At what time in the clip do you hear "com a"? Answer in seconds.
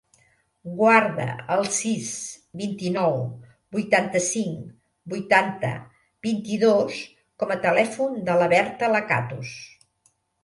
7.43-7.59